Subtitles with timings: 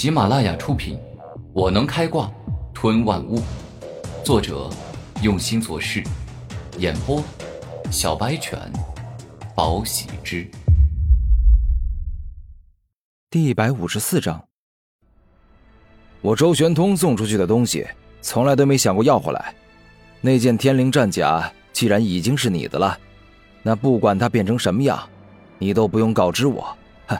[0.00, 0.96] 喜马拉雅出品，
[1.52, 2.32] 《我能开挂
[2.72, 3.38] 吞万物》，
[4.24, 4.70] 作者
[5.22, 6.02] 用心做事，
[6.78, 7.22] 演播
[7.90, 8.58] 小白犬，
[9.54, 10.50] 宝喜之。
[13.28, 14.42] 第一百五十四章，
[16.22, 17.86] 我周玄通送出去的东西，
[18.22, 19.54] 从来都没想过要回来。
[20.22, 22.98] 那件天灵战甲既然已经是你的了，
[23.62, 24.98] 那不管它变成什么样，
[25.58, 26.74] 你都不用告知我，
[27.06, 27.18] 哼，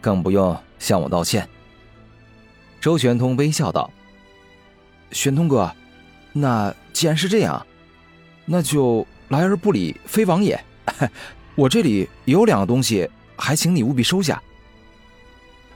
[0.00, 1.48] 更不用向我道歉。
[2.86, 3.90] 周玄通微笑道
[5.10, 5.74] ：“玄通哥，
[6.32, 7.66] 那既然是这样，
[8.44, 10.64] 那就来而不礼非王也。
[11.56, 14.40] 我这里有两个东西，还请你务必收下。”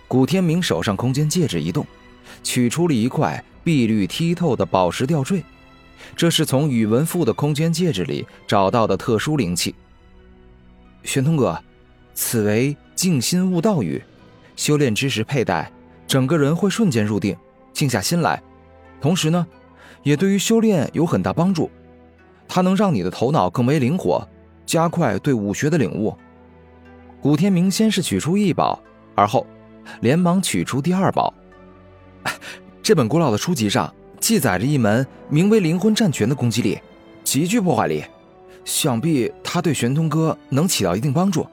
[0.06, 1.84] 古天明手上空间戒指一动，
[2.44, 5.42] 取出了一块碧绿剔透的宝石吊坠。
[6.14, 9.74] 这是从宇文赋的空间戒指里找到的特殊灵器。
[11.02, 11.60] 玄通哥，
[12.14, 14.00] 此为静心悟道玉，
[14.54, 15.72] 修炼之时佩戴，
[16.10, 17.36] 整个人会瞬间入定，
[17.72, 18.42] 静下心来。
[19.00, 19.46] 同时呢，
[20.02, 21.70] 也对于修炼有很大帮助。
[22.48, 24.26] 它能让你的头脑更为灵活，
[24.66, 26.12] 加快对武学的领悟。
[27.20, 28.82] 古天明先是取出一宝，
[29.14, 29.46] 而后
[30.00, 31.32] 连忙取出第二宝。
[32.82, 33.94] 这本古老的书籍上。
[34.18, 36.78] 记载着一门名为“灵魂战拳”的攻击力，
[37.24, 38.04] 极具破坏力，
[38.66, 41.46] 想必他对玄通哥能起到一定帮助。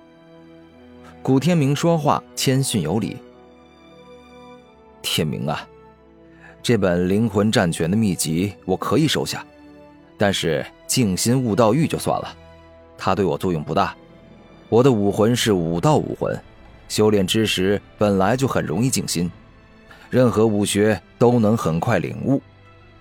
[1.23, 3.15] 古天明说话谦逊有礼
[5.09, 5.65] ：“天明啊，
[6.61, 9.43] 这本《灵魂战拳》的秘籍我可以收下，
[10.17, 12.35] 但是静心悟道玉就算了，
[12.97, 13.95] 它对我作用不大。
[14.67, 16.37] 我的武魂是武道武魂，
[16.89, 19.31] 修炼之时本来就很容易静心，
[20.09, 22.41] 任何武学都能很快领悟。”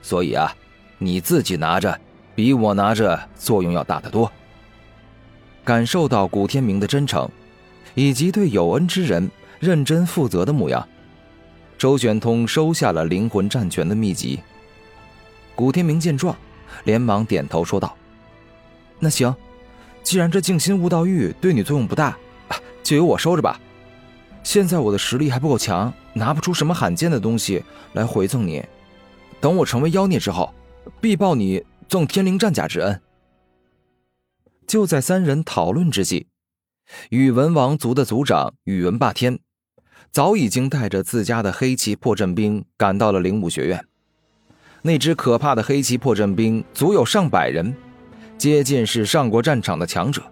[0.00, 0.54] 所以啊，
[0.98, 1.98] 你自己拿着，
[2.36, 4.30] 比我拿着作用要大得多。
[5.64, 7.28] 感受到古天明的真诚，
[7.94, 10.86] 以及对有恩之人认真负责的模样，
[11.78, 14.40] 周玄通收下了灵魂战拳的秘籍。
[15.54, 16.36] 古天明见状，
[16.84, 17.96] 连忙点头说道
[18.98, 19.34] ：“那行，
[20.02, 22.16] 既然这静心悟道玉对你作用不大，
[22.82, 23.60] 就由我收着吧。
[24.42, 27.62] 现在我的实力还不够强，拿不出什么罕见的东西
[27.92, 28.64] 来回赠你。”
[29.38, 30.52] 等我成为妖孽之后，
[31.00, 33.00] 必报你赠天灵战甲之恩。
[34.66, 36.26] 就在三人讨论之际，
[37.10, 39.38] 宇文王族的族长宇文霸天，
[40.10, 43.84] 早已经带着自家的黑旗破阵兵赶到了灵武学院。
[44.82, 47.74] 那支可怕的黑旗破阵兵足有上百人，
[48.38, 50.22] 接近是上过战场的强者，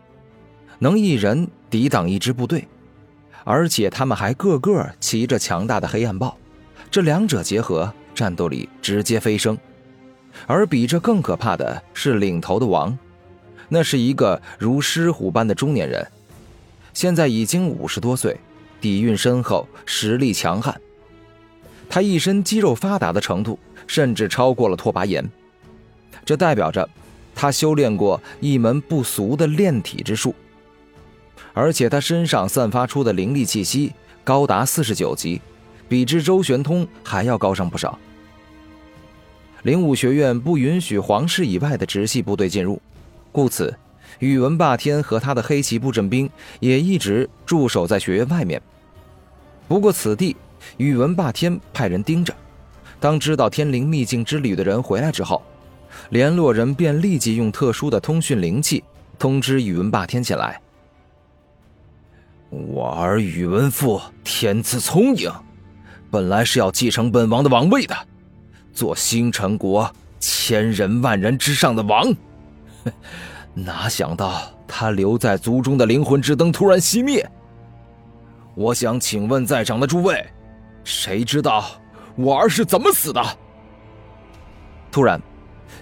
[0.78, 2.66] 能一人抵挡一支部队，
[3.44, 6.36] 而且他们还个个骑着强大的黑暗豹，
[6.90, 7.92] 这两者结合。
[8.14, 9.58] 战斗力直接飞升，
[10.46, 12.96] 而比这更可怕的是领头的王，
[13.68, 16.06] 那是一个如狮虎般的中年人，
[16.92, 18.38] 现在已经五十多岁，
[18.84, 20.78] 底蕴深厚，实力强悍。
[21.88, 25.26] 他一身肌肉发达的程度，甚至超过了拓跋炎，
[26.22, 26.86] 这代表着
[27.34, 30.34] 他修炼过一门不俗的炼体之术，
[31.54, 33.90] 而且他身上散发出的灵力气息
[34.22, 35.40] 高达四十九级。
[35.88, 37.98] 比之周玄通还要高上不少。
[39.62, 42.78] 灵武学院不允许皇室以外的直系部队进入，
[43.32, 43.74] 故此，
[44.18, 46.28] 宇文霸天和他的黑旗布阵兵
[46.60, 48.60] 也一直驻守在学院外面。
[49.66, 50.36] 不过，此地
[50.76, 52.34] 宇文霸天派人盯着，
[53.00, 55.42] 当知道天灵秘境之旅的人回来之后，
[56.10, 58.84] 联络人便立即用特殊的通讯灵器
[59.18, 60.60] 通知宇文霸天前来。
[62.50, 65.30] 我儿宇文赋天资聪颖。
[66.10, 67.96] 本来是要继承本王的王位的，
[68.72, 72.14] 做星辰国千人万人之上的王，
[73.54, 77.28] 哪想到他留在族中的灵魂之灯突然熄灭。
[78.54, 80.24] 我想请问在场的诸位，
[80.84, 81.64] 谁知道
[82.16, 83.22] 我儿是怎么死的？
[84.92, 85.20] 突然，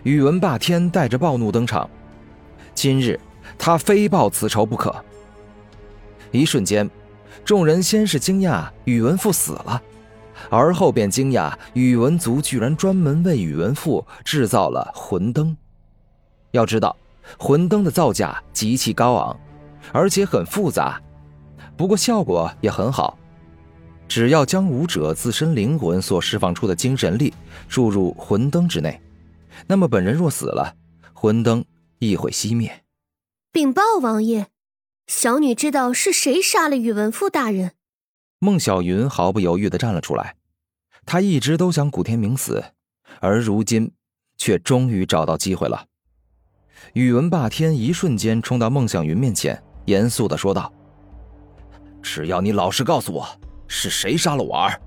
[0.05, 1.89] 宇文霸天带着暴怒登场，
[2.75, 3.21] 今日
[3.59, 4.95] 他非报此仇不可。
[6.31, 6.89] 一瞬间，
[7.45, 9.83] 众人先是惊讶宇文赋死了。
[10.49, 15.55] 而后便惊讶，宇文族居然专门为宇文赋制造了魂灯。
[16.53, 16.97] 要知道，
[17.39, 19.39] 魂灯的造价极其高昂，
[19.93, 21.01] 而且很复杂，
[21.77, 23.19] 不过效果也很好。
[24.09, 27.33] 只要将武者自身灵魂所释放出的精神力
[27.69, 29.01] 注入魂灯之内，
[29.67, 30.77] 那么本人若死了，
[31.15, 31.65] 魂灯
[31.99, 32.85] 亦会熄灭。
[33.51, 34.49] 禀报王爷，
[35.07, 37.73] 小女知道是谁杀了宇文赋大人。
[38.39, 40.37] 孟小云毫不犹豫的站了出来，
[41.07, 42.63] 她一直都想古天明死，
[43.21, 43.93] 而如今
[44.37, 45.87] 却终于找到机会了。
[46.95, 50.71] 宇文霸天一瞬间冲到孟小云面前，严肃的说道
[52.03, 53.27] ：“只要你老实告诉我
[53.69, 54.79] 是谁杀了我儿，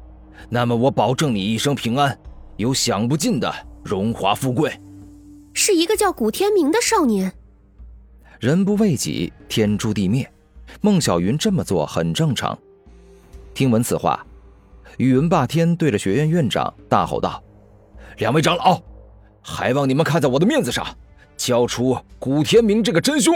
[0.49, 2.17] 那么我保证你一生平安，
[2.57, 3.51] 有享不尽的
[3.83, 4.79] 荣华富贵。
[5.53, 7.33] 是一个叫古天明的少年。
[8.39, 10.29] 人不为己，天诛地灭。
[10.81, 12.57] 孟小云这么做很正常。
[13.53, 14.23] 听闻此话，
[14.97, 17.41] 宇文霸天对着学院院长大吼道
[18.19, 18.81] ：“两位长老，
[19.41, 20.85] 还望你们看在我的面子上，
[21.37, 23.33] 交出古天明这个真凶。”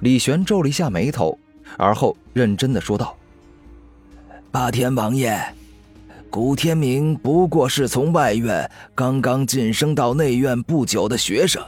[0.00, 1.38] 李玄皱了一下眉头，
[1.76, 3.16] 而后认真的说道
[4.50, 5.40] ：“霸天王爷，
[6.30, 11.62] 古天明不过是从外院刚刚晋升到内院不久的学生，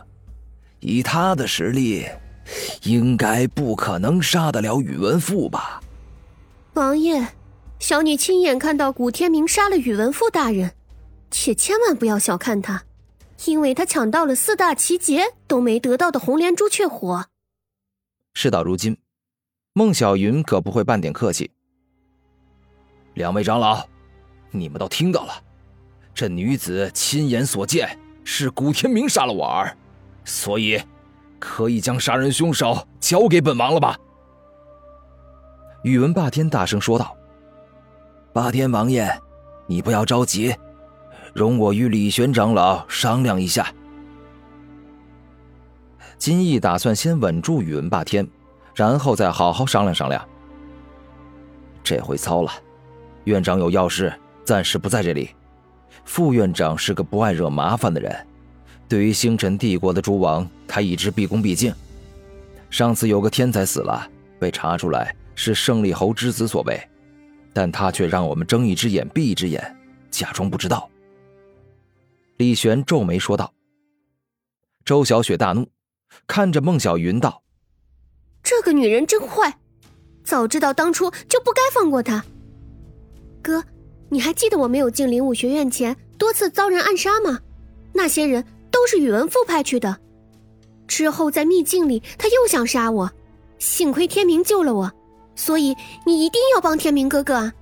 [0.81, 2.07] 以他的实力，
[2.83, 5.81] 应该不可能杀得了宇文富吧？”
[6.75, 7.29] 王爷，
[7.79, 10.73] 小女亲眼看到古天明杀了宇文富大人，
[11.31, 12.85] 且千万不要小看他，
[13.45, 17.27] 因为他抢到了四大奇杰都没得到的红莲朱雀火。
[18.35, 18.97] 事到如今，
[19.81, 21.51] 孟小云可不会半点客气。
[23.15, 23.83] 两位长老，
[24.51, 25.33] 你们都听到了，
[26.13, 29.75] 这女子亲眼所见是古天明杀了我儿，
[30.23, 30.79] 所以
[31.39, 33.97] 可以将杀人凶手交给本王了吧？
[35.83, 37.17] 宇文霸天大声说道
[38.35, 39.11] ：“霸天王爷，
[39.67, 40.55] 你不要着急，
[41.33, 43.73] 容我与李玄长老商量一下。”
[46.21, 48.29] 金毅打算先稳住宇文霸天，
[48.75, 50.27] 然后再好好商量商量。
[51.83, 52.53] 这回糟了，
[53.25, 54.13] 院长有要事，
[54.45, 55.31] 暂时不在这里。
[56.05, 58.27] 副院长是个不爱惹麻烦的人，
[58.89, 61.75] 对于星辰帝国的诸王，他一直毕恭毕敬。
[62.71, 64.09] 上次有个天才死了，
[64.39, 66.81] 被查出来是胜利侯之子所为，
[67.53, 69.77] 但他却让我们睁一只眼闭一只眼，
[70.11, 70.89] 假装不知道。
[72.37, 73.53] 李玄皱眉说道。
[74.85, 75.69] 周小雪大怒。
[76.27, 77.41] 看着孟小云道
[78.51, 79.59] ：“这个女人真坏，
[80.25, 82.25] 早知道当初就不该放过她。
[83.41, 83.63] 哥，
[84.09, 87.39] 你还记得我没有进灵武学院前多次遭人暗杀吗？
[87.93, 90.01] 那些人都是宇文富派去的。
[90.89, 93.13] 之后在秘境里，他又想杀我，
[93.61, 94.93] 幸亏天明救了我，
[95.37, 97.55] 所以你一定要帮天明哥哥啊！”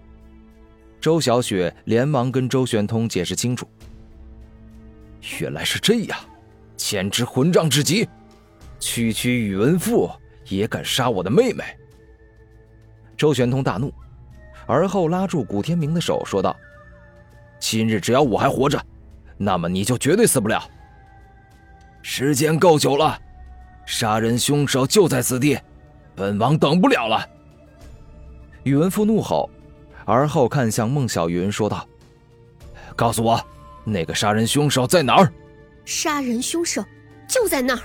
[1.02, 3.66] 周小雪连忙跟周玄通解释清楚
[5.38, 6.18] ：“原来是这样，
[6.78, 8.08] 简直混账至极！”
[8.80, 10.10] 区区宇文富
[10.48, 11.64] 也敢杀我的妹妹！
[13.16, 13.92] 周玄通大怒，
[14.66, 16.56] 而后拉住古天明的手说道
[17.58, 18.80] ：“今日只要我还活着，
[19.36, 20.62] 那么你就绝对死不了。
[22.02, 23.20] 时间够久了，
[23.84, 25.58] 杀人凶手就在此地，
[26.14, 27.28] 本王等不了了。”
[28.64, 29.50] 宇文富怒吼，
[30.04, 31.86] 而后看向孟小云说道
[32.94, 33.40] ：“告诉我，
[33.84, 35.32] 那个杀人凶手在哪儿？”
[35.84, 36.84] 杀人凶手
[37.26, 37.82] 就在那儿。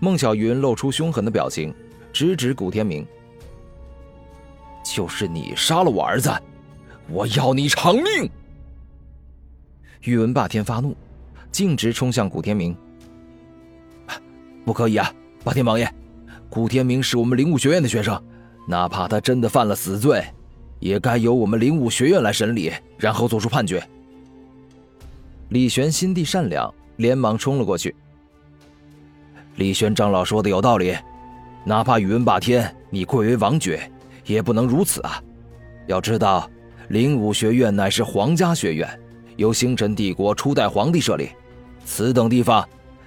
[0.00, 1.74] 孟小云露出凶狠的表情，
[2.12, 3.06] 直指古天明
[4.84, 6.30] ：“就是你杀了我儿子，
[7.08, 8.30] 我要你偿命！”
[10.02, 10.96] 宇文霸天发怒，
[11.50, 12.76] 径直冲向古天明
[14.64, 15.12] ：“不可以啊，
[15.42, 15.92] 霸天王爷，
[16.48, 18.22] 古天明是我们灵武学院的学生，
[18.66, 20.24] 哪怕他真的犯了死罪，
[20.78, 23.82] 也该由我们灵武学院来审理，然后做出判决。”
[25.50, 27.96] 李玄心地善良，连忙冲了过去。
[29.58, 30.96] 李玄长老说的有道理，
[31.64, 33.90] 哪怕宇文霸天你贵为王爵，
[34.24, 35.20] 也不能如此啊！
[35.88, 36.48] 要知道，
[36.90, 38.88] 灵武学院乃是皇家学院，
[39.34, 41.30] 由星辰帝国初代皇帝设立，
[41.84, 42.64] 此等地方，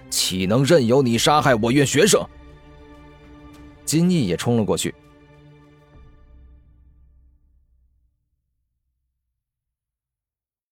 [0.10, 2.22] 岂能任由你杀害我院学生？
[3.86, 4.94] 金翼也冲了过去，